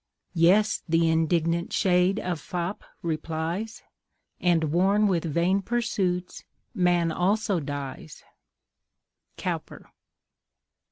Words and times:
'Yes,' 0.33 0.81
the 0.89 1.09
indignant 1.11 1.71
shade 1.71 2.19
of 2.19 2.39
Fop 2.39 2.83
replies, 3.03 3.83
'And 4.39 4.71
worn 4.71 5.05
with 5.05 5.23
vain 5.25 5.61
pursuits, 5.61 6.43
man 6.73 7.11
also 7.11 7.59
dies.'" 7.59 8.23
COWPER. 9.37 9.91